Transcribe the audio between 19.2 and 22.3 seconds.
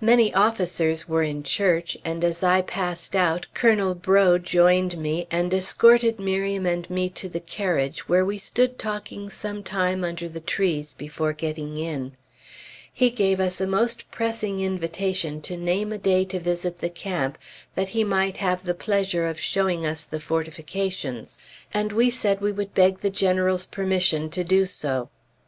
of showing us the fortifications," and we